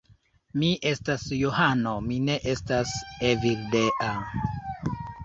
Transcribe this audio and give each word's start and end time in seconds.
Mi 0.59 0.69
estas 0.91 1.25
Johano, 1.41 1.93
mi 2.05 2.17
ne 2.29 2.37
estas 2.53 2.95
Evildea. 3.29 4.11